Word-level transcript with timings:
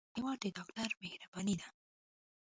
هېواد 0.15 0.37
د 0.43 0.45
ډاکټر 0.57 0.89
مهرباني 1.03 1.55
ده. 1.61 1.67